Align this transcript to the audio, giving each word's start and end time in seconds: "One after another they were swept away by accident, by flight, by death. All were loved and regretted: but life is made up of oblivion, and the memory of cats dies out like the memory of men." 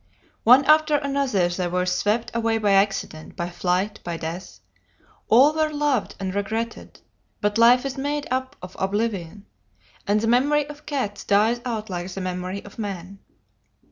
"One 0.43 0.65
after 0.65 0.95
another 0.95 1.47
they 1.49 1.67
were 1.67 1.85
swept 1.85 2.31
away 2.33 2.57
by 2.57 2.71
accident, 2.71 3.35
by 3.35 3.51
flight, 3.51 3.99
by 4.03 4.17
death. 4.17 4.59
All 5.29 5.53
were 5.53 5.71
loved 5.71 6.15
and 6.19 6.33
regretted: 6.33 7.01
but 7.39 7.59
life 7.59 7.85
is 7.85 7.99
made 7.99 8.25
up 8.31 8.55
of 8.63 8.75
oblivion, 8.79 9.45
and 10.07 10.19
the 10.19 10.25
memory 10.25 10.67
of 10.67 10.87
cats 10.87 11.23
dies 11.23 11.61
out 11.65 11.91
like 11.91 12.09
the 12.11 12.19
memory 12.19 12.65
of 12.65 12.79
men." 12.79 13.19